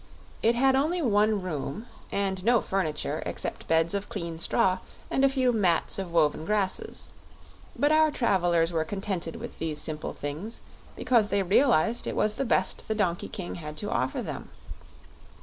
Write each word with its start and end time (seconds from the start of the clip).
It 0.41 0.55
had 0.55 0.75
only 0.75 0.99
one 0.99 1.43
room 1.43 1.85
and 2.11 2.43
no 2.43 2.59
furniture 2.61 3.21
except 3.23 3.67
beds 3.67 3.93
of 3.93 4.09
clean 4.09 4.39
straw 4.39 4.79
and 5.11 5.23
a 5.23 5.29
few 5.29 5.51
mats 5.53 5.99
of 5.99 6.11
woven 6.11 6.43
grasses; 6.43 7.09
but 7.77 7.91
our 7.91 8.09
travelers 8.09 8.71
were 8.71 8.83
contented 8.83 9.35
with 9.35 9.59
these 9.59 9.79
simple 9.79 10.13
things 10.15 10.61
because 10.95 11.27
they 11.27 11.43
realized 11.43 12.07
it 12.07 12.15
was 12.15 12.33
the 12.33 12.45
best 12.45 12.87
the 12.87 12.95
Donkey 12.95 13.27
King 13.29 13.53
had 13.61 13.77
to 13.77 13.91
offer 13.91 14.23
them. 14.23 14.49